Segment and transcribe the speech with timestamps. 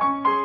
[0.00, 0.37] 皆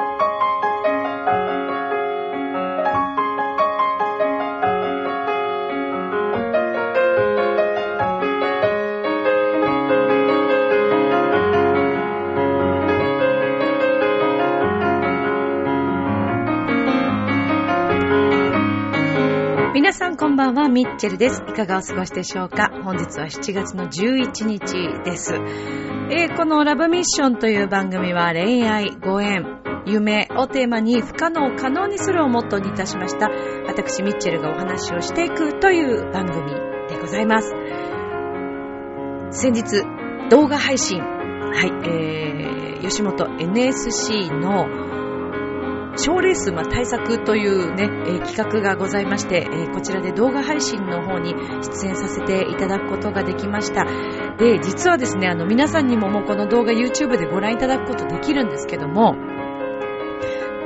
[20.43, 21.41] ばんは、ミッチェルです。
[21.47, 22.69] いかがお過ごしでしょうか？
[22.83, 24.73] 本日は7月の11日
[25.05, 25.33] です。
[25.35, 33.29] えーこのラブミッションという番組は恋愛、ご縁、夢をテーマに不可能を可能にするをモットーにいたしました。
[33.67, 36.51] 私、ミッチェルがお話をしていくという番組
[36.89, 37.49] でございます。
[39.31, 39.85] 先日、
[40.29, 41.05] 動画配信、は
[41.65, 44.67] い、えー、吉本 NSC の
[46.03, 53.85] 賞レース、ま、対策というね、えー企画がございまして、えーこちらで動画配信の方に出演させていただくことができました。
[54.37, 59.15] で、実はですね、あの、皆さんにももうこの動画 YouTube でご覧いただくことできるんですけども、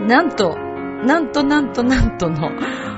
[0.08, 0.56] なんと、
[1.06, 2.50] なんとなんとなんとの、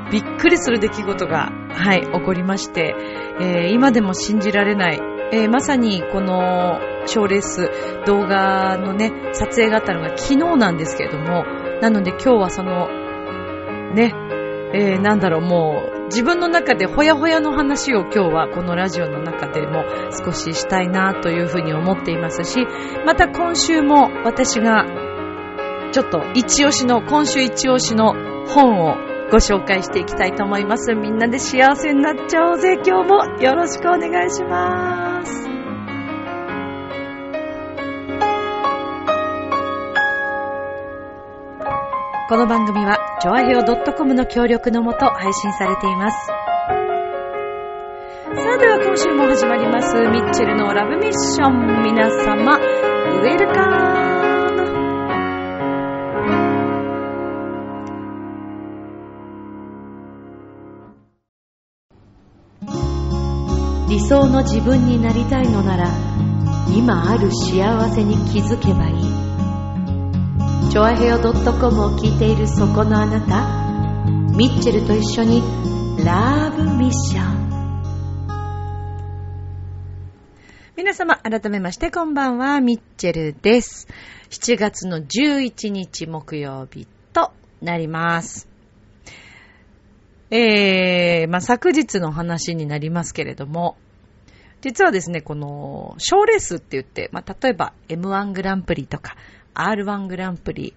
[0.09, 2.95] びっくりする出来事が、はい、起こりまして、
[3.41, 5.01] えー今でも信じられない、
[5.33, 7.69] えーまさにこの賞レース
[8.05, 11.43] 動画のね、撮影があったのが昨日なんですけれども、
[11.81, 12.87] なので今日はその、
[13.93, 14.13] ね、
[14.73, 19.83] えーなんだろう、もう、自分の中でほやほやの話を今日はこのラジオの中でも
[20.25, 22.65] 少ししたいなというふうに思っていますし、
[23.05, 24.85] また今週も私が
[25.91, 28.13] ちょっと一押しの、今週一押しの
[28.47, 28.95] 本を
[29.31, 30.93] ご紹介していきたいと思います。
[30.93, 32.79] みんなで幸せになっちゃおうぜ。
[32.83, 35.48] 今日もよろしくお願いします。
[42.29, 46.27] この番組は、ジョアヘオ .com の協力のもと配信されています。
[46.27, 46.33] さ
[48.53, 51.81] あでは今週も始まります、ミッチェルのラブミッション。
[51.81, 53.71] 皆様、ウェルカム
[63.89, 65.89] 理想の自分になりたいのなら
[66.71, 69.28] 今ある幸せに気づけばいい
[70.69, 71.33] チョアヘオ .com
[71.83, 74.05] を聞いているそこのあなた
[74.37, 75.41] ミッチェルと一緒に
[76.05, 77.49] ラブミッション。
[80.77, 83.87] 皆様改めましてこんばんはミッチェルです。
[84.29, 87.31] 7月の11日木曜日と
[87.63, 88.47] なります。
[90.29, 93.75] えー、まあ、昨日の話になりますけれども、
[94.61, 99.15] 実はですね、この、賞レースって言って、まあ、例えば M1 グランプリとか
[99.59, 100.73] R1 グランプリ、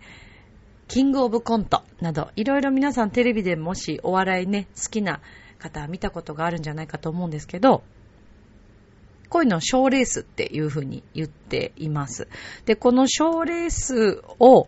[0.88, 5.20] キングオブコントなど、いろいろ皆さんテレビでもしお笑いね、好きな
[5.58, 7.82] 方は見たことがあるんじゃないかと思うんですけど、
[9.28, 12.28] こういうのを賞レースっていうふうに言っています。
[12.66, 14.66] で、この賞レースを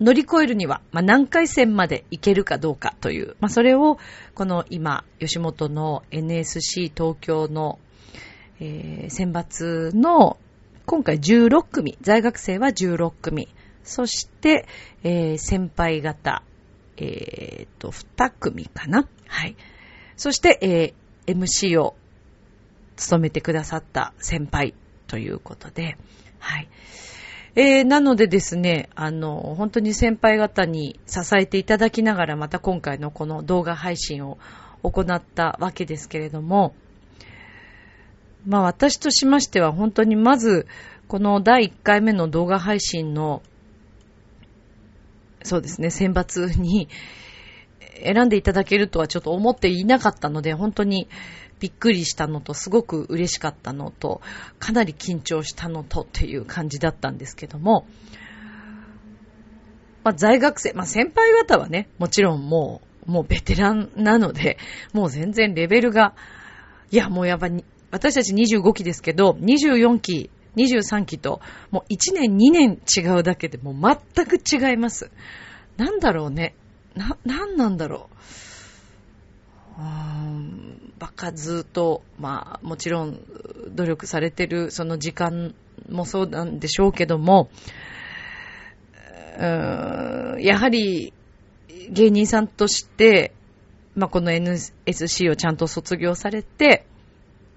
[0.00, 3.98] 乗り越えるには、まあ、何回戦まで行けるかどうかという、まあ、それを、
[4.34, 7.78] この今、吉本の NSC 東京の、
[8.58, 10.38] えー選抜の、
[10.86, 13.48] 今回16組、在学生は16組、
[13.84, 14.66] そして、
[15.02, 16.42] えー先輩方、
[16.96, 19.08] えーと、2組かな。
[19.26, 19.56] はい。
[20.16, 21.94] そして、えー MC を
[22.96, 24.74] 務めてくださった先輩
[25.06, 25.96] ということで、
[26.38, 26.68] はい。
[27.54, 34.38] えー、なのでですね、あの、本当に先輩方に支えていただきながら、また今回のこの動画配信を
[34.82, 36.74] 行ったわけですけれども、
[38.46, 40.66] まあ私としましては本当にまず、
[41.08, 43.42] この第1回目の動画配信の、
[45.42, 46.88] そうですね、選抜に
[48.02, 51.08] 選んでいただけるとはちょっと思っていなかったので、本当に
[51.60, 54.20] びっくりしたのと、すごく嬉しかったのと、
[54.58, 57.86] かなり緊張したのとっていう感じだったんですけども、
[60.02, 64.58] まあ、在学生、まあ、先輩方はね、もちろんもう、もうベテランなので、
[64.92, 66.14] もう全然レベルが、
[66.90, 67.48] いや、もうやっぱ、
[67.92, 75.10] 私たち25期ですけど、24期、23期と、もう1年、2年違うだけでもう全く違います。
[75.76, 76.54] なんだろうね。
[76.96, 78.08] な、なんなんだろ
[79.78, 79.80] う。
[79.80, 83.20] うーんバカずっと、まあ、もちろん、
[83.74, 85.54] 努力されてる、その時間
[85.90, 87.50] もそうなんでしょうけども、
[89.38, 91.12] うーんやはり、
[91.90, 93.34] 芸人さんとして、
[93.94, 96.86] まあ、この NSC をちゃんと卒業されて、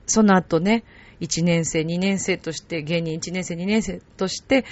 [0.07, 0.84] その後ね、
[1.22, 4.66] 1年生、2年生として、芸人1年生、2年生として、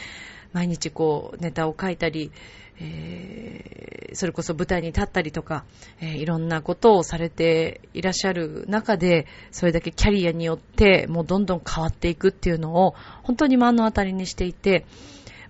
[0.52, 2.32] 毎日こう、ネタを書いたり、
[2.80, 5.66] えーそれこそ舞台に立ったりとか、
[6.00, 12.94] えーいろんなことをされていらっしゃる中で、それだけキャリアによって、もうどんどん変わっていくっていうのを、
[13.24, 14.86] 本当に目の当たりにしていて、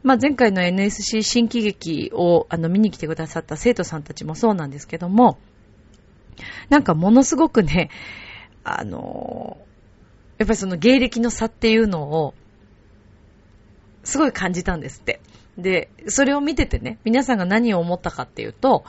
[0.01, 5.37] まあ、前回の NSC 新喜劇をあの見に来てくださった生徒さんたちもそうなんですけども、
[6.69, 7.89] なんかものすごくね、
[8.63, 9.57] あの、
[10.43, 12.33] やっぱりその芸歴の差っていうのを、
[14.03, 15.21] すごい感じたんですって。
[15.57, 18.83] で、それを見ててね、皆さんが何を思ったかっていうと、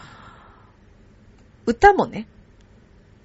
[1.65, 2.27] 歌もね、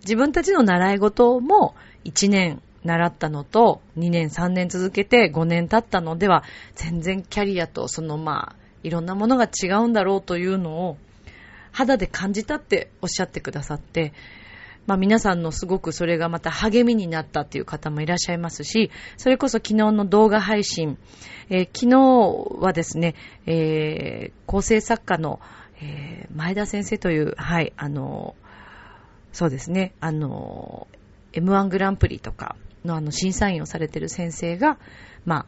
[0.01, 1.73] 自分たちの習い事も
[2.05, 6.43] 1年習ったのと2年3年続けて5年経ったのでは
[6.75, 10.97] 全然キャリアとそのまあいろんなものが違うんだろうというのを
[11.71, 14.13] 肌で感じたっておっしゃってくださって、
[14.87, 20.97] まあ皆さんのすごくそれがまた励みになったっていう方もいらっしゃいますし、それこそ昨日の動画配信、
[21.49, 23.15] えー、昨日はですね、
[23.45, 25.39] えー、構成作家の、
[25.81, 28.35] えー、前田先生という、はい、あの、
[29.31, 30.87] そうですね、あの、
[31.33, 32.55] M1 グランプリとか
[32.85, 34.79] のあの審査員をされてる先生が、
[35.25, 35.45] まあ、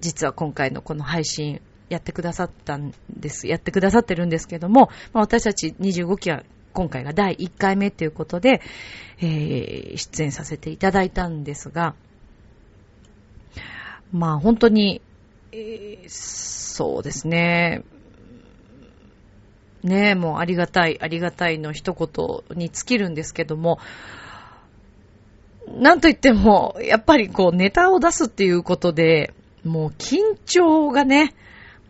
[0.00, 3.46] 実は今回のこの配信やってくださったんです。
[3.46, 6.42] やってくださってるんですけども、まあ、私たち25期は
[6.72, 8.60] 今回が第1回目ということで、
[9.20, 11.94] えー、出演させていただいたんですが、
[14.12, 15.02] まあ本当に、
[15.52, 17.82] えー、そうですね、
[19.82, 23.78] ねえ、もうありがたい、ありがたいの一言に尽きるんですけども、
[25.68, 29.34] なんといっても、やっぱりこうネタを出すっていうことで、
[29.64, 31.34] もう緊張がね、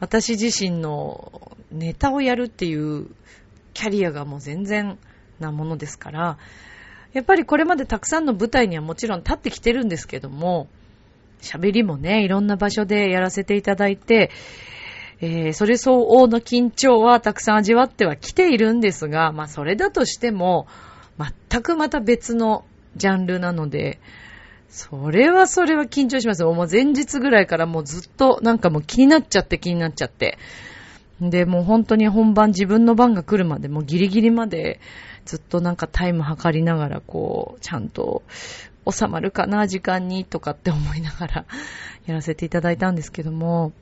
[0.00, 3.06] 私自身のネタをやるっていう
[3.74, 4.98] キャリアがもう全然
[5.40, 6.38] なものですから、
[7.12, 10.68] やっぱりこれまでたくさんの舞台にはもちろん立ってきてるんですけども、
[11.40, 14.30] 喋りもね、いろんな場所でやらせていただいて、
[15.20, 20.66] えー、それ相応の緊張はたくさん味わってはきているんですが、まあそれだとしても、
[21.50, 22.64] 全くまた別の
[22.96, 23.98] ジャンルなので、
[24.68, 26.44] それはそれは緊張します。
[26.44, 30.38] もう前日ぐらいからもうずっとなんかもう気になっちゃって気になっちゃって。
[31.20, 34.80] で、もう本当に本番自分の番が来るまでもうギリギリまで
[35.24, 38.22] ずっとなんかタイム測りながらこう、ちゃんと
[38.90, 41.44] 収まるかな、時間にとかって思いながら
[42.06, 43.72] やらせていただいたんですけども、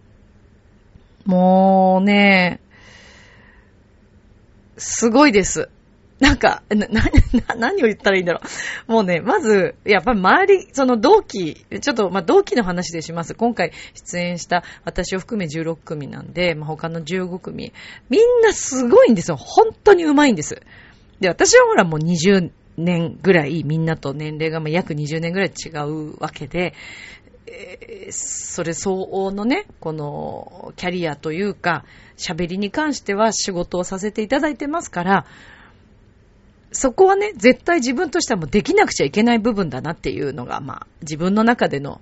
[1.25, 2.61] もうね、
[4.79, 5.69] すごいです。
[6.19, 7.03] なんか、な、な、
[7.59, 8.41] 何を言ったらいいんだろ
[8.89, 8.93] う。
[8.93, 13.35] もうね、まず、やっぱり周り、その同期、ちょっと、まあ、同期の話でします。
[13.35, 17.73] 今回出演した私を含め16組なんで、まあ、他の15組、
[18.09, 19.37] みんなすごいんですよ。
[19.37, 20.63] 本当に上手いんです。
[21.21, 26.73] で、私はほらもう20年ぐらい、みんなと年齢がま約20年ぐらい違うわけで、
[27.47, 31.85] えー、それ相応のね、このキャリアというか、
[32.17, 35.27] 喋りに関しては仕事をさせていただいてますから、
[36.76, 42.00] そこはね、絶対自分としてはもうできなくちゃいけない部分だなっていうのが、まあ、自分の中での、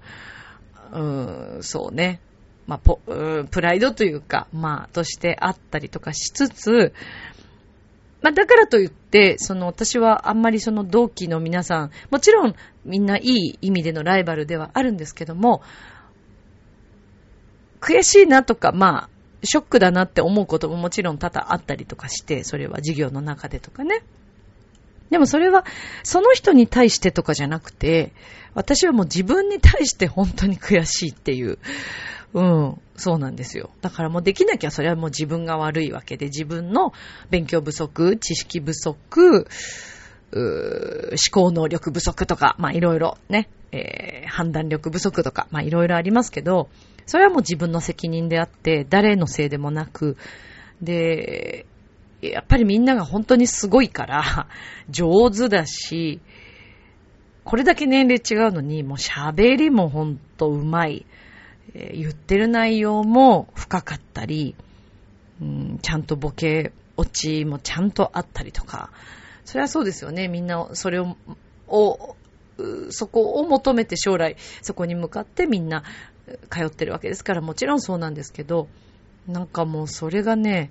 [0.93, 2.21] うーん、そうね、
[2.67, 3.01] まあ、ポ、
[3.51, 6.93] プライドというか、まあ、としてあったりとかしつつ、
[8.21, 12.55] まあ、だからといって、その、私はあんまりその同期の皆さん、もちろん
[12.85, 15.63] みんないい意味でのライバルではあるんですけども、
[17.81, 19.09] 悔しいなとか、まあ、
[19.45, 24.03] ショックだなって思うことももちろん多々あったりとかして、それは授業の中でとかね。
[25.11, 25.65] でもそれは、
[26.03, 28.13] その人に対してとかじゃなくて、
[28.55, 31.59] 私はもう自分に対して本当に悔しいっていう、
[32.33, 33.71] うん、そうなんですよ。
[33.81, 36.93] だからもうできなきゃそれはもう自分が悪いわけで、自分の
[37.31, 39.47] 勉強不足、知識不足、
[40.33, 46.69] 思考能力不足とか、まあいろいろね、えー、判断力不足とか、まあいろいろありますけど、
[47.07, 50.17] それはもう自分の責任であって、誰のせいでもなく、
[50.81, 51.67] で、
[52.21, 54.49] やっぱりみんなが本当にすごいから、
[54.89, 56.21] 上手だし、
[57.45, 61.07] これだけ年齢違うのに、もう喋りもほんと上手い。
[61.75, 64.55] 言ってる内容も深かったり、
[65.83, 68.91] ちゃんとボケ、落ちもちゃんとあったりとか。
[69.45, 70.29] それはそうですよね。
[70.29, 71.17] みんな、それを、
[71.67, 72.17] を
[72.91, 75.83] そこを求めて将来、そこに向かってみんな
[76.51, 78.69] 通ってるわけですから、もちろんそうなんですけど、
[79.27, 80.71] なんかもうそれがね、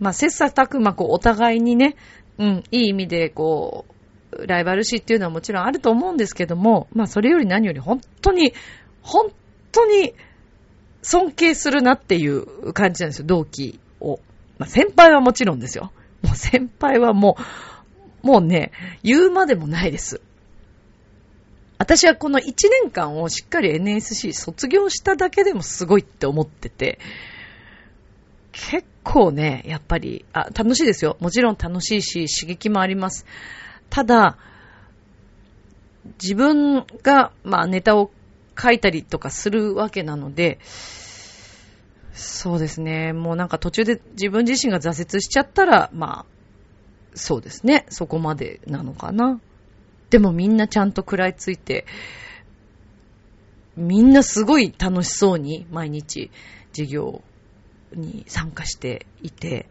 [0.00, 1.96] まあ、切磋琢磨、こう、お互いにね、
[2.38, 3.86] うん、いい意味で、こ
[4.32, 8.54] う、ライバル視っていうのはもちろんあると思うんですけども、まあ、それより何より本当に、
[9.02, 9.30] 本
[9.72, 10.14] 当に
[11.02, 14.20] 尊敬するなっていう感じなんですよ、同期を。
[14.58, 15.92] まあ、先輩はもちろんですよ。
[16.22, 17.36] もう先輩はも
[18.22, 18.70] う、もうね、
[19.02, 20.20] 言うまでもないです。
[21.78, 22.44] 私はこの1
[22.84, 27.00] 年間をしっかり NSC 卒業しただけでもすごいって思ってて、
[28.52, 31.16] 結構ね、やっぱり、あ、楽しいですよ。
[31.20, 33.26] もちろん楽しいし、刺激もあります。
[33.90, 34.38] ただ、
[36.22, 38.10] 自分が、まあ、ネタを
[38.60, 40.58] 書いたりとかするわけなので、
[42.12, 43.12] そうですね。
[43.12, 46.26] もうなんか途中で自分自身が挫折しちゃったら、まあ、
[47.14, 47.86] そうですね。
[47.88, 49.40] そこまでなのかな。
[50.10, 51.86] でもみんなちゃんと食らいついて、
[53.76, 56.30] みんなすごい楽しそうに毎日
[56.72, 57.22] 授業
[57.94, 59.68] に参加していて、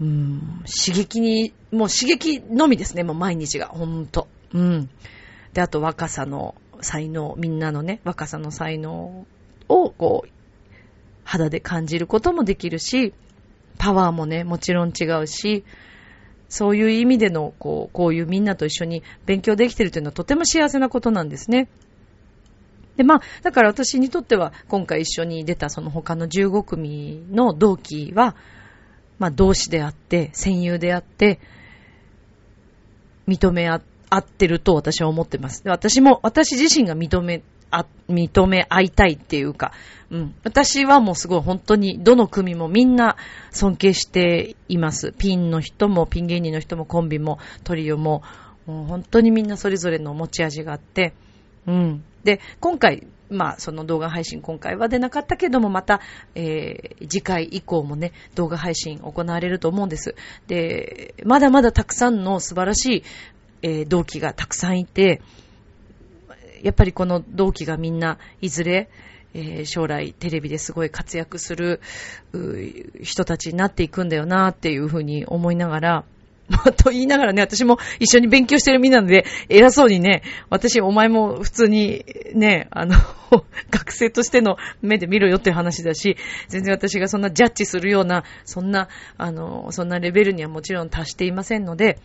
[0.00, 4.28] うん、刺激に、もう刺激のみですね、もう毎日が、ほんと。
[4.52, 4.90] うん。
[5.54, 9.26] で、あと若さの才能、みんなのね、若さの才能
[9.68, 10.30] を、こう、
[11.24, 13.14] 肌で感じることもできるし、
[13.78, 15.64] パワーもね、もちろん違うし、
[16.48, 21.68] そういう意味での、こう、こういうみんなと一緒に勉強できてるというのはとても幸せなことなんですね。
[22.96, 28.36] で、まあ、だから私にとっては、今回一緒に出たその他の15組の同期は、
[29.18, 31.40] まあ、同志であって、戦友であって、
[33.28, 33.80] 認め合
[34.16, 35.64] ってると私は思ってます。
[35.64, 39.72] で私も、私自身が認めあ、認め合いたいっていうか、
[40.10, 40.34] うん。
[40.44, 43.16] 私はもうすごい本当にどの組もみんな
[43.50, 45.12] 尊敬しています。
[45.16, 48.22] ピンの人も、ピン芸人の人も、コンビも、トリオも、
[48.66, 51.12] もう本当にみんなそれぞれの持ち味があって、
[51.66, 52.04] うん。
[52.26, 56.00] で、今回、まあ、その動画配信今回は出なかったけども、また、
[56.34, 60.16] えー、次回以降もね、動画配信行われると思うんです。
[60.48, 63.02] で、まだまだたくさんの素晴らしい、
[63.62, 65.22] えー、同期がたくさんいて、
[66.62, 68.90] やっぱりこの同期がみんないずれ、
[69.34, 71.80] えー、将来テレビですごい活躍する
[73.02, 76.04] 人たちになっていくんだよなっていうふうに思いながら、
[76.76, 82.94] と言いながらね、私も一緒に勉強してる身なので、偉そうにね、私、お前も普通にね、あの、
[83.70, 86.16] 学生としての目で見ろよっていう話だし、
[86.48, 88.88] 全然私がそんなジャッジするような、そんな、
[89.18, 91.98] あの、そんなレベルにはもちろん達していませんので、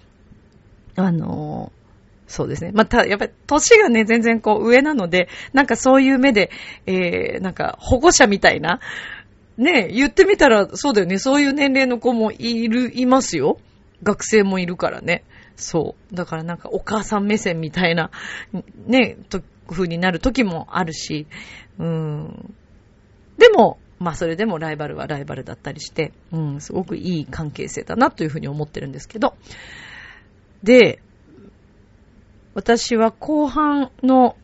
[0.96, 1.72] あの、
[2.28, 2.72] そうですね。
[2.74, 6.50] また、やっぱり、年がね、全然こう上なので、なんかそういう目で、
[6.86, 8.80] えー、なんか保護者みたいな、
[9.58, 11.20] ね、言ってみたら、そうだよね。
[11.20, 13.60] そういう年齢の子もいる、いますよ。
[14.04, 15.24] 学生もいるからね。
[15.56, 16.16] そう。
[16.16, 18.12] だからなんかお母さん目線みたいな、
[18.88, 21.28] ね、と、風になる時もあるし、
[21.80, 22.54] うん。
[23.38, 29.36] でも、まあそれでもライバルはライバルだったりして、うん、すごくいい関係性だなというふうに思ってるんですけど。
[30.64, 31.00] で、
[32.54, 34.36] 私は後半の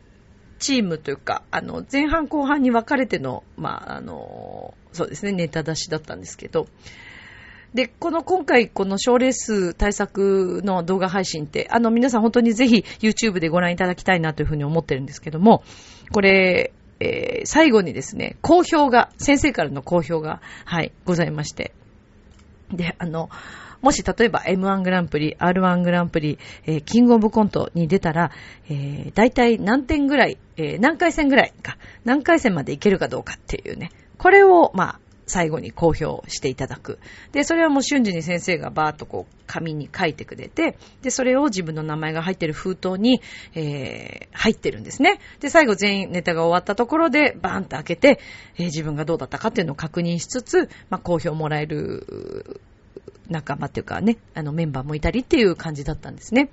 [0.58, 6.66] チームというか、あの、前半後半に分かれての、まあ、あの、そうですね、ネタ出しだったんですけど、
[7.78, 15.62] で、この今回この賞レース対策の動画配信って、あの皆さん本当にぜひ YouTube でご覧いただきたいなというふうに思ってるんですけども、
[16.10, 21.72] これ、えー、最後にですね、好評が、先生からの好評が、はい、ございまして。
[22.72, 23.30] で、あの、
[23.80, 28.32] もし例えば M1 グランプリ、R1 グランプリ、えー、キングオブコントに出たら、
[28.68, 36.98] えー、大体何点ぐらい、えー、何回戦ぐらいか、何回戦までいけるかどうかっていうね、これを、まあ、最後に公表していただく。
[37.32, 43.20] で、それはもう瞬時に先生がバーっとこう、紙に書いてくれて、で、それを自分の名前が入ってる封筒に、
[43.54, 45.20] えー、入ってるんですね。
[45.40, 48.20] で、最後全員ネタが終わったところで、バーンと開けて、
[48.56, 52.60] えー、自分がどうだったかっていうのを確認しつつ、まあ、公表もらえる
[53.28, 56.50] 仲間っていうかね、あのメンバーもいたりっていう感じだったんですね。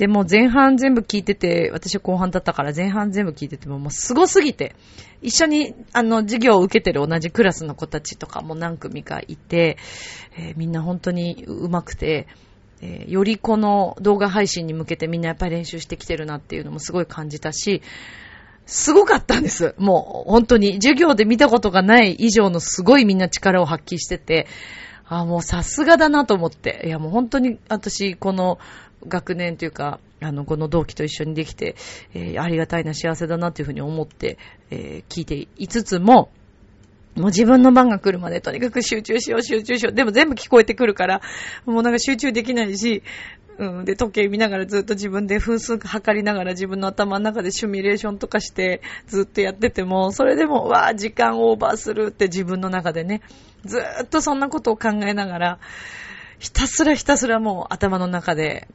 [0.00, 4.74] でも前半全部聞いてて、私は後半だったから前半全部聞いててももう凄すぎて、
[5.20, 9.76] 一緒にあの授業を受けてる同じクラスの子たちとかも何組かいて、
[10.38, 12.28] えー、みんな本当に上手くて、
[12.80, 17.82] えー、よりこの動画配信に向けてみんなやっぱり練習してきてるなっていうのもすごい感じたし、
[18.64, 19.74] すごかったんです。
[19.76, 24.46] もう本当に授業で見たことがない以上のすごいみんな力を発揮してて、
[25.04, 26.84] あ、もうさすがだなと思って。
[26.86, 28.58] いや、もう本当に私、この
[29.06, 31.76] 学年というか、あの、この同期と一緒にできて、
[32.14, 34.38] えー、ありがたいな、幸せだなというふうに思って、
[34.70, 36.30] えー、聞いていつつも、
[37.16, 39.92] もう自分の番が来るまでとにかく集中しよう、集中しよう。
[39.92, 41.20] でも全部聞こえてくるから、
[41.66, 43.02] もうなんか集中できないし、
[43.58, 43.84] うん。
[43.84, 53.20] で、時計見ながらずっと自分で分数測りながら自分の頭の中でシミュレーションとかしてずっとやってても、それでも、わあ、時間オーバーするって自分の中でね、
[53.64, 55.58] ずっとそんなことを考えながら、
[56.38, 58.66] ひたすらひたすらもう頭の中で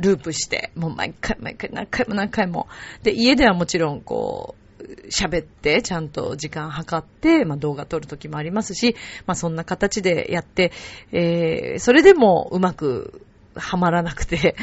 [0.00, 2.68] ループして、もう毎回毎回何回も何回も。
[3.02, 4.60] で、家ではもちろんこう、
[5.08, 10.72] 喋って、ちゃんと時間計って、まあ動画撮るときもありますし、まあそんな形でやって、
[11.12, 13.22] えー、それでもうまく
[13.54, 14.56] はまらなくて、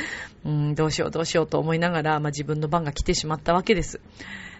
[0.45, 3.99] うん、どうしようどうしようと思いながら、まあ、自分の番が来てしまったわけです。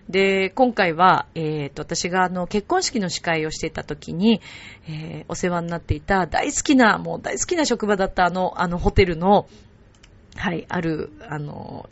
[0.10, 4.42] で、今回は、えっ、ー、と、私があの、結婚式の司会をしていた時に、
[4.88, 9.50] えー、お世話になっていた大好きな、もう大好きな職場だったあの、あのホテルの、
[10.38, 11.90] はい、ある、あの、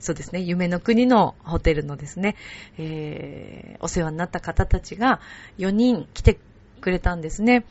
[0.00, 2.36] そうですね、夢の国のホテルのですね、
[2.78, 5.20] えー、お世話になった方たちが
[5.58, 6.38] 4人来て
[6.80, 7.64] くれたんですね。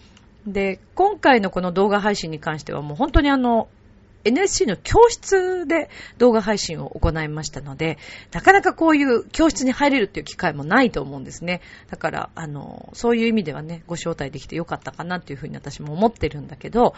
[0.46, 3.70] で、今回のこの動画配信に関してはもう本当にあの、
[4.26, 7.98] NSC の教室で動画配信を行いましたので、
[8.32, 11.62] なかなかこういう教室に入れるっていう機会もないと思うんですね。
[11.90, 16.96] だから、あの、そういう意味ではね、ご招待できてよかったかなっていうふうに私も思ってるんだけど、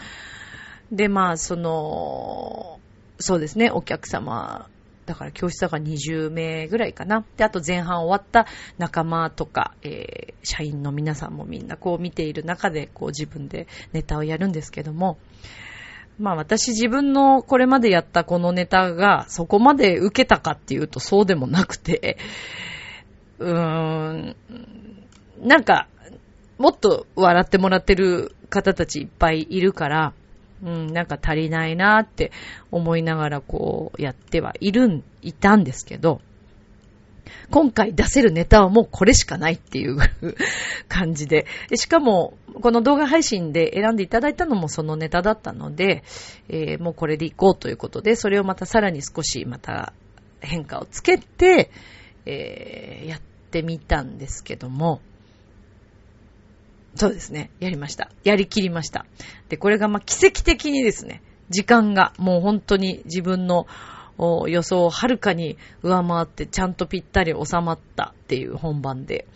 [0.92, 2.80] で、まあ、その、
[3.20, 4.68] そうですね、お客様、
[5.06, 7.24] だから教室だから20名ぐらいかな。
[7.38, 15.18] で、あと前半終わった仲間とか、えー、社員の皆さんもみんなこう見ている中で、こう自分でネタをやるんですけども、
[16.18, 22.18] まあ私自分のこれまでやったこのネタがそこまで受けたかっていうとそうでもなくて、
[23.40, 24.36] うーん、
[25.42, 25.88] なんか、
[26.58, 30.14] もっと笑ってもらってる方たちいっぱいいるから、
[30.64, 32.32] うん、なんか足りないなって
[32.72, 36.22] 思いながらこうやってはいるん、いたんですけど、
[37.50, 39.98] 今回出せるネタはもうこれしかないっていう
[40.88, 41.78] 感じでで。
[41.78, 46.04] しかも、この動画配信で選んでいただいたのもそのネタだったので、
[46.50, 49.94] えー、もうこれでいこうということで、それをまたさらに少しまた
[50.42, 51.72] 変化をつけて、
[52.26, 53.22] えー、やっ
[53.52, 55.02] てみたんですけども、
[56.96, 57.52] そうですね。
[57.60, 58.10] やりました。
[58.24, 59.06] やりきりました。
[59.50, 63.68] で、これがまあ奇跡的にですね、時間がもう本当に自分の
[64.48, 69.28] 予想をはるかに上回ってちゃんとぴったり収まったっていう本番で。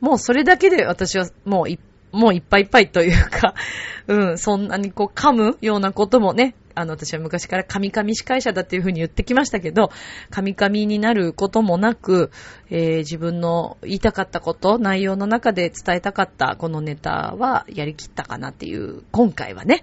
[0.00, 1.80] もうそれだけで私はもう一
[2.12, 3.54] もういっぱいいっぱいというか、
[4.06, 9.90] うん、そんなにこう噛むようなこともね、あの私は昔から神々司会者だっていうふうに言ってきましたけど、
[10.30, 12.30] 神々になることもなく、
[12.70, 19.82] えー、自分の言いたかったこと、内容の中で伝えたかったこのネタはやりきったかなっていう、今回はね、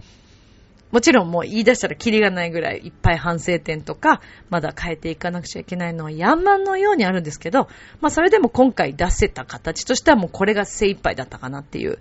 [0.92, 7.68] もちろんもう言い出したらキリがないぐらいいっぱい反省点とか、まだ変えていかなくちゃいけないのは山のようにあるんですけど、
[8.02, 12.00] まあそれでも今回出せた形としてはもうこれが精一杯だったかなっていう。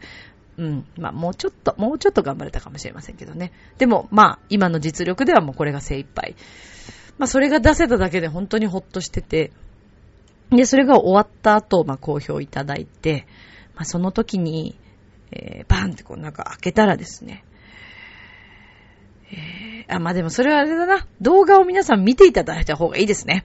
[0.57, 0.87] うん。
[0.97, 3.53] まあもうちょっと、もうちょっと頑張れたかもしれませんけどね。
[3.77, 6.35] でもまあ今の実力ではもうこれが精一杯。
[7.19, 9.53] まあそれが出せただけで本当にほっとしてて、
[10.51, 13.27] で、それが終わった後、まあ好評いただいて、
[13.75, 14.79] まあその時に、
[15.31, 17.45] えー、バーンってこうなんか開けたらですね、
[19.33, 21.07] えー、あ、まあ、でもそれはあれだな。
[21.21, 23.45] 動画を皆さん見ていただいた方がいいですね。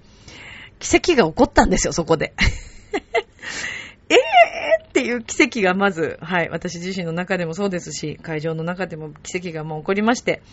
[0.80, 2.34] 奇跡が起こったんですよ、そこで。
[4.10, 10.44] えーっていう奇跡がまず、はい、私自身の中でもそうですし、会場の中でも奇跡がもう起こりまして、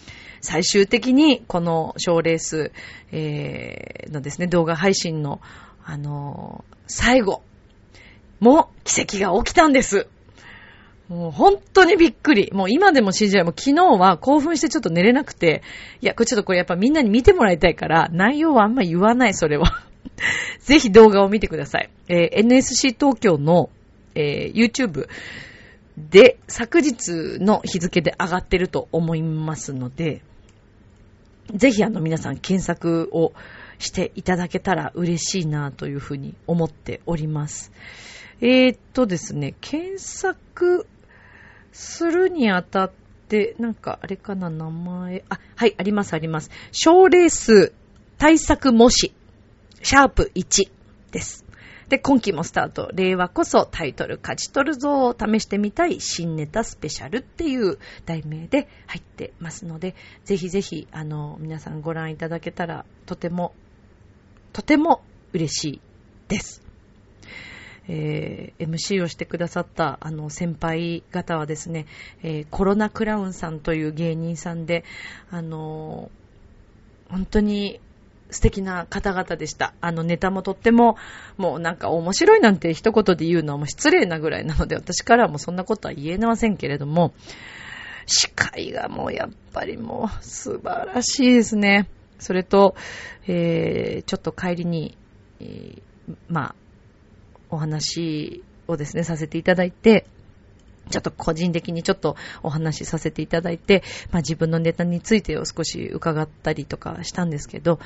[0.41, 2.73] 最終的にこの賞レース、
[3.13, 5.43] えー、のですね、動画配信の、
[5.85, 7.43] あのー、最後
[8.39, 10.09] も奇跡が起きたんです。
[11.11, 12.51] もう本当にびっくり。
[12.53, 13.45] もう今でも信じない。
[13.45, 15.63] もう昨日は興奮してちょっと寝れなくて、
[16.01, 19.85] いや、これちょっとこれやっぱみんなに見てもらいたいから、内容はあんま言わない、それは。
[20.63, 21.91] ぜひ動画を見てください。
[22.09, 23.71] えー、NSC 東京の、
[24.15, 25.09] えー、YouTube
[25.99, 30.23] で昨日の日付で上がってると思いますので、
[31.53, 33.33] ぜひあの皆さん検索を
[33.81, 37.73] していただけたら嬉しいなというふうに思っております。
[38.41, 40.87] えー、っとですね、検索
[41.73, 42.93] するにあたっ
[43.29, 45.25] て、なんか、あれかな、名前。
[45.29, 46.51] あ、はい、あります、あります。
[46.73, 47.73] 賞レース
[48.19, 49.15] 対策模試、
[49.83, 50.71] シャープ1
[51.13, 51.45] です。
[51.91, 52.91] で、今期もスタート。
[52.95, 63.55] 令和こそタイトル勝ち取るぞを試してみたい新ネタスペシャルっていう題名で入ってますので、ぜひぜひ、あの、皆さんご覧いただけたら、とても、
[64.53, 65.03] とても
[65.33, 65.81] 嬉しい
[66.29, 66.70] です。
[67.93, 71.87] えー、MC をしてくださったあの先輩方はですね、
[72.23, 74.85] えー、コロナクラウンさんという芸人さんで、
[75.31, 77.81] あのー、本当に
[78.31, 79.75] 素敵な方々でした。
[79.81, 80.97] あのネタもとっても、
[81.37, 87.13] もうなんか面白いなんて一言で言うのはもう失礼なぐらいなので、私からはもうそんなことは言えませんけれども、
[88.07, 91.89] 司会がもうやっぱりもう素晴らしいですね。
[92.21, 92.77] それと、
[93.27, 94.97] えー、ちょっと帰りに、
[95.41, 95.81] えー、
[96.29, 96.55] まあ、
[97.51, 100.07] お話をですね、させていただいて、
[100.91, 107.79] ちょっと個人的にちょっとお話しさせていただいて、まあ自分のネタについてを少し伺ったりとかしたんですけど、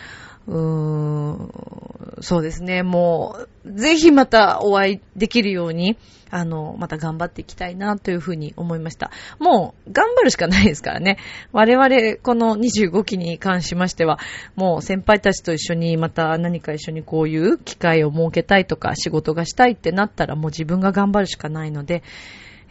[0.46, 5.96] うーん、そうですね、もう、ぜひまたお会いできるように、
[6.30, 9.10] あの、また頑張っていきたいなというふうに思いました。
[9.38, 11.18] もう、頑張るしかないですからね。
[11.52, 14.18] 我々、この25期に関しましては、
[14.56, 22.02] もう先輩たちと一緒にまた何か一緒にこういう機会を設けたいとか、仕事がしたいってなったら、もう自分が頑張るしかないので、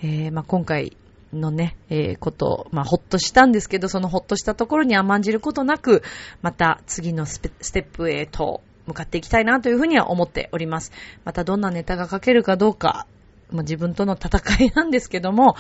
[0.02, 0.98] えー、まあ、今回、
[1.34, 6.04] のね、えー、こと、まあ、ほっとしたんですけど、そのほっとしたところに甘んじることなく、
[6.42, 7.50] また次のステ
[7.82, 10.92] ップへと向かっていきたいなというふうには思っております。
[11.26, 13.08] またどんなネタが書けるかどうか、
[13.52, 15.56] まあ、自分との戦いなんですけども、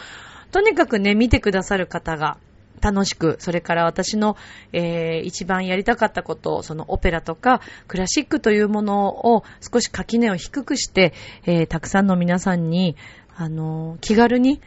[0.51, 2.37] とにかくね、見てくださる方が
[2.81, 4.35] 楽しく、それから私の、
[4.73, 11.13] えー、一番やりたかったこと、そのオペラとかクラシックというものを少し垣根を低くして、
[11.45, 12.97] えー、たくさんの皆さんに、
[13.35, 14.61] あの、気軽に、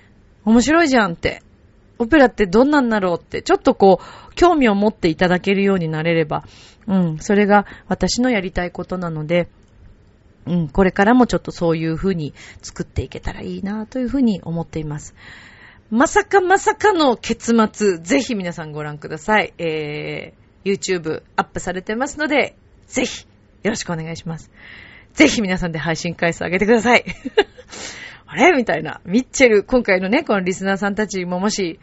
[0.44, 1.42] 面白いじゃんって、
[1.98, 6.44] オペラってどんなんだろうって、ちょっとこう、興味を持っていただけるようになれれば、
[6.86, 9.48] うん、それが私のやりたいことなので、
[10.46, 15.14] うん、これからもちょっとそういう風に作っていけたらいいなという風に思っています。
[15.90, 19.54] まさかまさかの結末、ぜひ皆さんご覧ください。
[19.58, 23.26] えー、YouTube アップされてますので、ぜひ、
[23.62, 24.50] よろしくお願いします。
[25.14, 27.04] ぜひ皆さんで配信回数上げてください。
[28.26, 28.52] あれ？
[28.56, 29.00] みたいな。
[29.04, 31.78] ミッチェル、今回のね、このリスナーさんたちももし、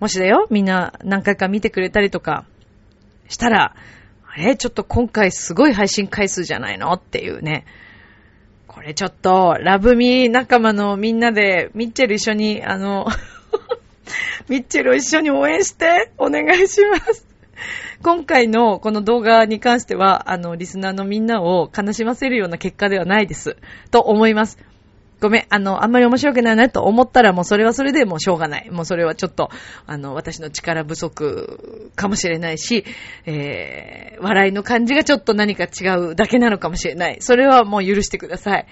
[0.00, 2.44] もしだよ、みんな何回か見てくれたりとか
[3.28, 3.74] したら、
[4.26, 4.56] あれ？
[4.56, 6.92] ちょっと今回すごい配信回数じゃないの？
[6.92, 7.66] っていうね。
[8.66, 13.06] これちょっと、ラブミー仲間のみんなで、ミッチェル一緒に、あの
[14.48, 17.26] ミッチェルを一緒に応援して、お願いします。
[18.02, 23.56] 今回のこの動画に関しては、あの、リスナーのみんなを悲しませるような結果ではないです。
[23.90, 24.58] と思います。
[25.22, 28.68] ごめん、あの、あんまり面白くないなと思ったらもうそれはそれでもうしょうがない。
[28.72, 29.50] もうそれはちょっと、
[29.86, 32.84] あの、私の力不足かもしれないし、
[33.24, 37.18] えー、笑いの感じがちょっと何か違うだけなのかもしれない。
[37.20, 38.66] それはもう許してください。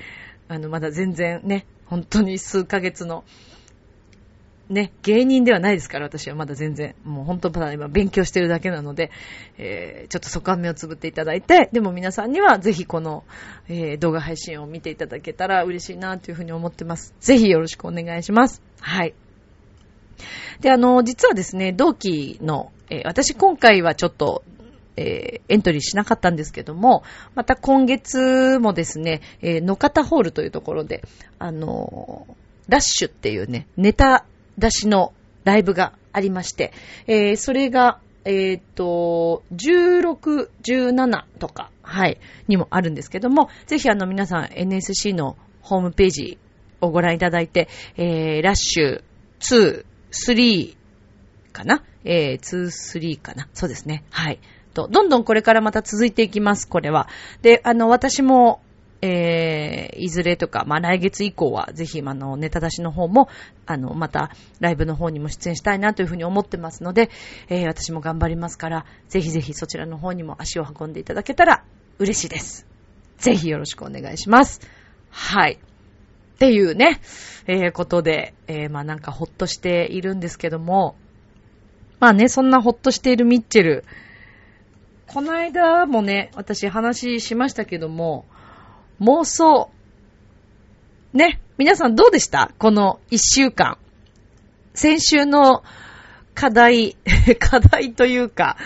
[0.48, 3.22] あの、まだ全然ね、本当に数ヶ月の
[4.70, 9.10] ね、芸人ではないですから、私はまだ全然、もう本当まだ今勉強してるだけなので、
[9.58, 13.24] えー、ちょっとそこは目をつぶっていただいて、でも皆さんにはぜひこの、
[13.68, 17.12] えー、動画配信を見ていただけたら嬉しいなというふうに思ってます。
[17.18, 18.62] ぜひよろしくお願いします。
[18.78, 19.14] はい。
[20.60, 24.44] で、あの、実はですね、同期の、えー、私今回はちょっと、
[24.96, 27.02] え、エントリーしなかったんですけども、
[27.34, 31.02] また今月もですね、えー、野方ホールというところで、
[31.40, 32.34] あのー、
[32.68, 34.26] ラッシュっていうね、ネタ
[34.60, 35.12] 出しの
[35.44, 36.72] ライブがありまして、
[37.06, 46.38] えー、それが、えっ、ー、と、16、17とか、はい、にもあるんですけども、ぜひあの皆さん NSC のホームページ
[46.80, 49.02] をご覧いただいて、えー、ラッシュ
[49.40, 50.76] 2、3
[51.52, 51.82] かな？
[52.04, 53.48] えー、2、3かな？
[53.54, 54.04] そうですね。
[54.10, 54.38] はい。
[54.74, 57.08] と、どんどんこれからまた続いていきます、これは。
[57.42, 58.60] で、あの、私も、
[59.02, 63.28] えー、いずれとか、まあ、来月以降は、ぜひ、あの、ネタ出しの方も、
[63.66, 67.08] あの、また、ライブの方にも出演したいなというふうに思ってますので、
[67.48, 71.64] えー、私も頑張りますから、ぜひぜひそちらの方にも足を運んでいただけたら
[71.98, 72.66] 嬉しいです。
[73.18, 74.60] ぜひよろしくお願いします。
[75.10, 75.58] はい。
[76.34, 77.00] っていうね、
[77.46, 80.96] えー、ことで、えー、まあなんかほっとしているんですけども、
[82.00, 83.84] まあね、そんなほっとしているミッチェル、
[85.06, 88.24] この間もね、私話しましたけども、
[89.00, 89.70] 妄想。
[91.14, 91.40] ね。
[91.56, 92.52] 皆さんどうでした？
[92.58, 93.78] この一週間。
[94.74, 95.62] 先週の
[96.34, 96.96] 課題、
[97.40, 98.58] 課題というか、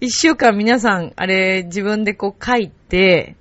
[0.00, 3.36] 一週間皆さん、あれ、自分でこう書いて、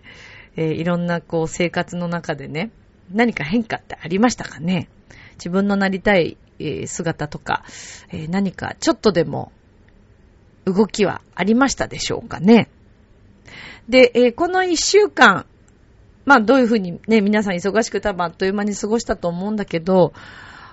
[0.57, 2.71] えー、いろんなこう生活の中でね、
[3.11, 4.89] 何か変化ってありましたかね？
[5.35, 6.37] 自分のなりたい、
[6.87, 7.63] 姿とか、
[8.11, 9.51] えー、何かちょっとでも
[10.65, 12.69] 動きはありましたでしょうかね？
[13.87, 15.45] で、えこの一週間、
[16.27, 20.11] まあどういうふうにね、皆さん忙しく多分あっという間に過ごしたと思うんだけど、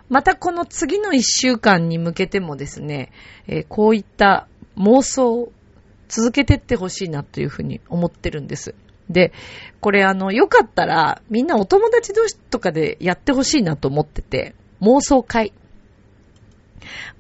[0.08, 3.12] またこの次の一週間に向けてもですね、
[3.46, 5.52] えー、こういった妄想を
[6.08, 8.74] 続けてってほしいなというふうに思ってるんです。
[9.08, 9.32] で、
[9.80, 15.52] これあの、よかったらみんなお友達同士とかでやってほしいなと思ってて、妄想会。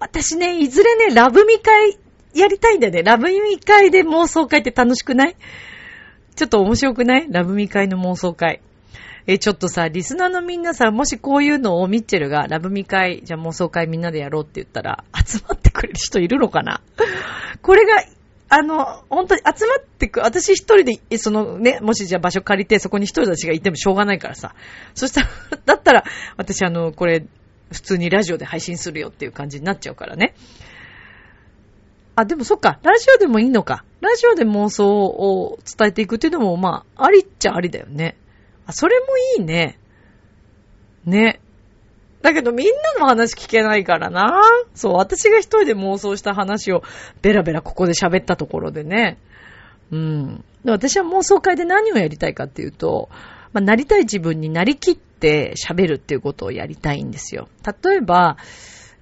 [0.00, 1.98] 私ね、いずれね、ラブミ会
[2.34, 3.04] やりたいんだよね。
[3.04, 5.36] ラブミ会で妄想会って楽しくない？
[6.36, 7.26] ちょっと面白くない？
[7.30, 8.60] ラブミ会の妄想会。
[9.26, 16.82] え、ちょっとさ、リスナーのみんなさ、もしこういうのをミッチェルがラブミ会、じゃあ妄想会みんなでやろうって言ったら、集まってくれる人いるのかな？
[17.62, 18.04] これが、
[18.50, 24.54] あの、本当に集まってく、私一人で、そのね、もしじゃあ場所借りて、そこに一人たちがいてもしょうがないからさ。
[24.94, 25.28] そしたら、
[25.64, 26.04] だったら、
[26.36, 27.24] 私あの、これ、
[27.72, 30.34] 普通にラジオで配信するよっていう感じになっちゃうからね。
[32.16, 33.84] あ、でもそっか、ラジオでもいいのか。
[34.00, 38.16] ラジオで妄想を伝えていくっていうのも、まあ、ありっちゃありだよね。
[38.66, 39.06] あ、それも
[39.38, 39.78] いいね。
[41.04, 41.40] ね。
[42.22, 44.42] だけどみんなの話聞けないからな。
[44.74, 46.82] そう、私が一人で妄想した話を
[47.20, 49.18] ベラベラここで喋ったところでね。
[49.90, 50.44] うん。
[50.64, 53.10] 私は妄想会で何をやりたいかっていうと、
[53.52, 57.48] まあ、なりたい自分になりきって喋るっていうことをやりたいんですよ。
[57.84, 58.38] 例えば、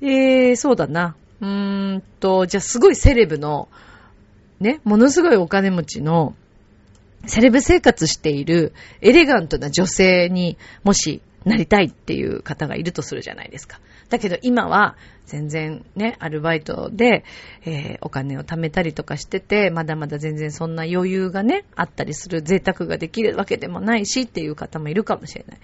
[0.00, 1.14] えー、そうだな。
[1.42, 3.68] うーんと、じゃあすごいセレブの、
[4.60, 6.34] ね、ものすごいお金持ちの、
[7.26, 13.80] セレブ生活しているエレガントな女性にもしなりたいっていう方がいるとするじゃないですか。
[14.08, 17.24] だけど今は全然ね、アルバイトで、
[17.64, 25.58] えー、お金を貯めたりとかしてて、まだまだ全然そんな余裕がね、あったりする贅沢ができるわけでもないしっていう方もいるかもしれない。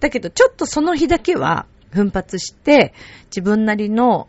[0.00, 2.94] だけどちょっとその日だけは奮発して
[3.26, 4.28] 自分なりの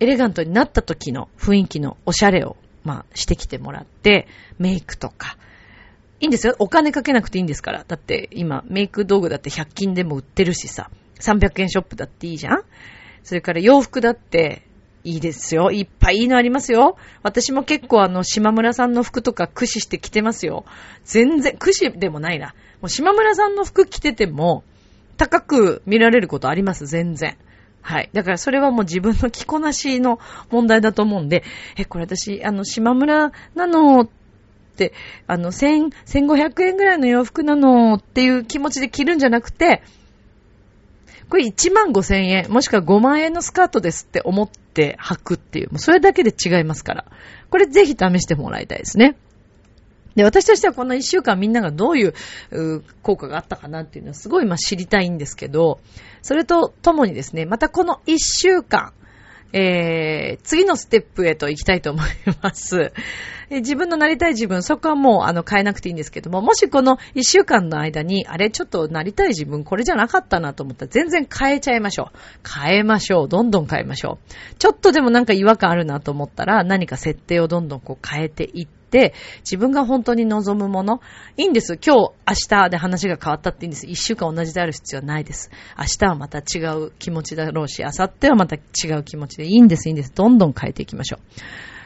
[0.00, 4.28] エレガントになった時の雰囲気のおしゃれを、まあ、してきてもらって、
[4.58, 5.36] メイクとか、
[6.20, 6.56] いいんですよ。
[6.58, 7.84] お金かけなくていいんですから。
[7.86, 10.90] だって今、メイク道具だって100均でも売ってるしさ。
[11.20, 12.62] 300円ショップだっていいじゃん
[13.22, 14.62] それから洋服だって
[15.02, 15.70] いいですよ。
[15.70, 16.96] いっぱいいいのありますよ。
[17.22, 20.64] 私も結構あの、島村さんの服とか駆使して着てますよ。
[21.04, 22.54] 全然、駆使でもないな。
[22.80, 24.64] もう島村さんの服着てても、
[25.16, 27.36] 高く見られることあります、全然。
[27.86, 28.10] はい。
[28.12, 30.18] だからそれはもう自分の着こなしの
[30.50, 31.44] 問題だと思うんで、
[31.76, 34.08] え、これ私、あの、島村なのっ
[34.76, 34.92] て、
[35.28, 39.84] あの、千、千五百円ぐらいの洋服なのっていう気持ちで着るんじゃなくて、
[41.28, 47.04] これ1万5千円、もしくは5万円のスカートですって思って履くっていう、もうそれだけで違いますから。
[47.50, 49.16] これぜひ試してもらいたいですね。
[50.16, 52.14] で、私としてはこの1週間みんながどういう
[53.02, 55.80] 効果があったかなっていうのはすごいま知りたいんですけど、
[56.22, 58.92] それとともにですね、またこの1週間、
[59.52, 62.06] えー、次のステップへと行きたいと思い
[62.42, 62.92] ます。
[63.48, 72.48] 自分のなりたい自分、そこはもうあの変えなくていいんですけども、もしこの一週間の間に、あれちょっとなりたい自分、これじゃなかったなと思ったら全然変えちゃいましょう。
[72.48, 73.28] 変えましょう。
[73.28, 74.54] どんどん変えましょう。
[74.58, 78.85] ちょっとでもなんか違和感あるなと思ったら、何か設定をどんどんこう変えていって、
[79.40, 81.00] 自分が本当に望むもの、
[81.36, 81.78] いいんです。
[81.84, 83.86] 今日、明日で話が変わったっていいんです。
[83.86, 85.50] 一週間同じである必要はないです。
[85.78, 90.12] 明日はまた違う気持ちだろうし、明後日はまた違う気持ちでいいんです、いいんです。
[90.14, 91.20] どんどん変えていきましょう。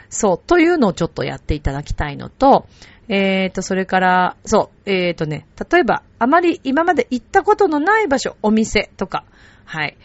[0.09, 2.66] そう、というのをちょっとやっていただきたいのと、
[3.09, 9.25] えーと、それから、そう、えーとね、例えば、あまり今まで行ったことのない場所、お店とか、
[9.64, 9.96] はい。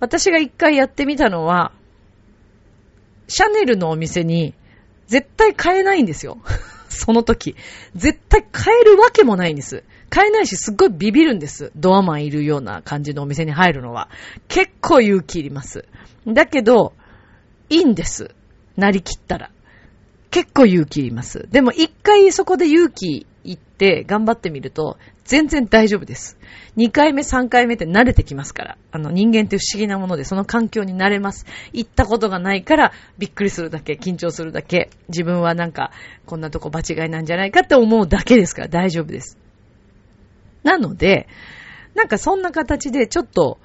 [0.00, 1.72] 私が一回やってみたのは、
[3.28, 4.54] シャネルのお店に、
[5.12, 6.38] 絶対買えないんですよ。
[6.88, 7.54] その時。
[7.94, 9.84] 絶対買えるわけもないんです。
[10.08, 11.70] 買えないし、すっごいビビるんです。
[11.76, 14.08] ドアマンいるような感じのお店に入るのは。
[14.48, 15.84] 結構勇気いります。
[16.26, 16.94] だけど、
[17.68, 18.34] いいんです。
[18.78, 19.50] なりきったら。
[20.32, 21.46] 結構勇気います。
[21.50, 26.38] でも一回そこで勇気いって頑張ってみると、全然大丈夫です。
[26.78, 28.78] 2回目、3回目って慣れてきますから。
[28.92, 31.44] あの、人間って不思議なもので、その環境に慣れます。
[31.74, 35.92] 行ったことがないから、びっくりするだけ、緊張するだけ、自分はなんか、
[36.24, 39.36] こんなとこ場違いなんじゃないかって思うだけですから大丈夫です。
[40.62, 41.28] なので、
[41.94, 43.58] なんかそんな形で、ちょっと、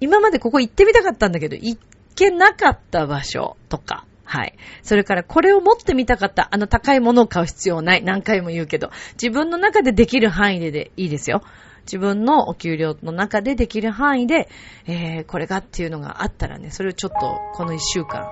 [0.00, 1.78] 今までここ行ってみたかったんだけど、行
[2.14, 4.54] けなかった場所とか、はい。
[4.82, 8.02] それからこれを持ってみたかった、あの高いものを買う必要ない。
[8.02, 11.42] 何回も言うけど、自分の中でできる範囲ででいいですよ。
[11.82, 14.48] 自分のお給料の中でできる範囲で、
[14.86, 18.26] えー、これがっていうのがあったらね、それをちょっとこの一週間、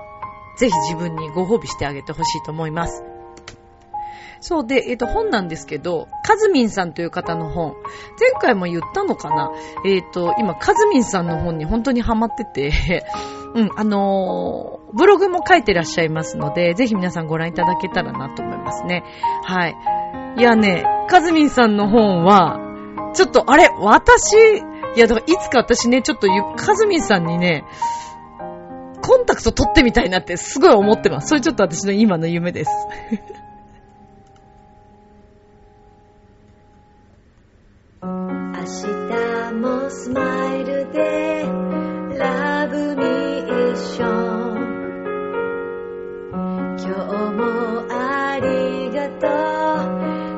[0.57, 3.12] ぜひ自分にご褒美してあげてほしいと思います。
[4.43, 7.77] そうで、えっ、ー、と、本なんですけど、カズミンさんという方の本。
[8.19, 9.53] 前回も言ったのかな？
[9.85, 13.05] えっ、ー、と、今、カズミンさんの本に本当にハマってて
[13.55, 19.05] うん、あのー、ブログも書いてらっしゃいますので、ぜひ皆さんご覧いただけたらなと思いますね。
[19.45, 19.77] はい。
[20.37, 22.59] いやね、カズミンさんの本は、
[23.13, 24.33] ちょっと、あれ、私、
[24.95, 26.27] いや、だからいつか私ね、ちょっと、
[26.57, 27.63] カズミンさんにね、
[29.01, 31.29] コンタクト取ってみたいなってすごい思ってます。
[31.29, 32.71] それちょっと私の今の夢です。
[38.05, 41.45] 明日もスマイルで
[42.17, 44.63] ラブミッション。
[46.79, 46.91] 今日
[47.31, 49.27] もありがと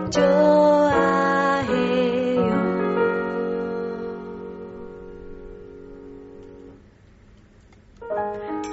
[0.06, 0.10] う。
[0.12, 2.42] ジョアヘヨ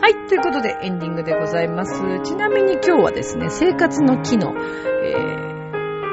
[0.03, 1.95] はい、ということでエンディングでございます。
[2.25, 4.53] ちなみに今日はですね、生活の木の、
[5.03, 5.52] えー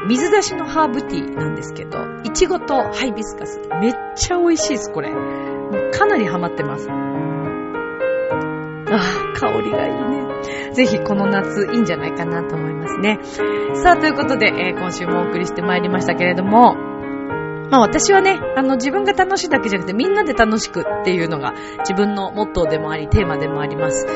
[0.08, 3.60] 水出しのハーブティーなんですけど、いちごとハイビスカス。
[3.82, 5.10] めっちゃ美味しいです、これ。
[5.92, 6.90] かなりハマってます。
[6.90, 6.94] あ
[8.96, 10.74] あ、香りがいいね。
[10.74, 13.20] ぜひこの夏いいんじゃないかなと思いますね。
[13.74, 16.76] さあ、ということで、えー、今週もお送りしてまいりましたけれども、
[17.70, 24.08] まあ私はね、あの自分が楽しいだけじゃなくてみんなで楽しくっていうのが自分のモットーでもあり、テーマでもあります。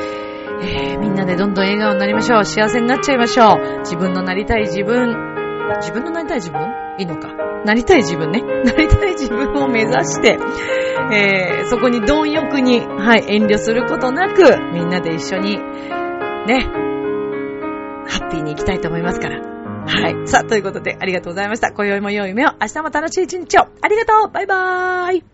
[0.62, 2.44] えー、みんなでどんどん笑顔になりましょう。
[2.44, 3.78] 幸せになっちゃいましょう。
[3.80, 5.33] 自分のなりたい自分、
[5.80, 6.60] 自分のなりたい自分？
[6.98, 7.28] いいのか？
[7.64, 8.40] なりたい自分ね。
[8.64, 10.38] なりたい自分を目指して、
[11.12, 15.58] えー、そこに貪欲に、はい、遠慮することなく、みんなで一緒に、
[16.46, 16.70] ね、
[18.06, 19.40] ハッピーに行きたいと思いますから。
[19.86, 20.26] はい。
[20.26, 21.72] さあ、ということで、ありがとうございました。
[21.72, 23.66] 今宵も良い夢を、明日も楽しい一日を。
[23.82, 25.33] ありがとうバイバーイ